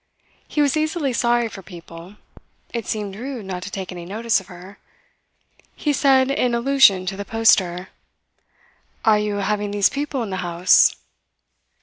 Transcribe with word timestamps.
He 0.47 0.63
was 0.63 0.75
easily 0.75 1.13
sorry 1.13 1.47
for 1.47 1.61
people. 1.61 2.15
It 2.73 2.87
seemed 2.87 3.15
rude 3.15 3.45
not 3.45 3.61
to 3.61 3.69
take 3.69 3.91
any 3.91 4.03
notice 4.03 4.39
of 4.39 4.47
her. 4.47 4.79
He 5.75 5.93
said, 5.93 6.31
in 6.31 6.55
allusion 6.55 7.05
to 7.05 7.15
the 7.15 7.23
poster: 7.23 7.89
"Are 9.05 9.19
you 9.19 9.35
having 9.35 9.69
these 9.69 9.89
people 9.89 10.23
in 10.23 10.31
the 10.31 10.37
house?" 10.37 10.95